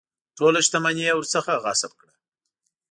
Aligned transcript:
ټوله 0.37 0.59
شته 0.67 0.77
مني 0.83 1.03
یې 1.07 1.13
ورڅخه 1.15 1.53
غصب 1.63 1.91
کړه. 1.99 2.13